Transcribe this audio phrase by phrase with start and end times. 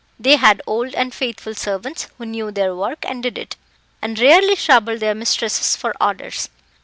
[0.19, 3.55] They had old and faithful servants, who knew their work and did it,
[4.01, 6.49] and rarely troubled their mistresses for orders.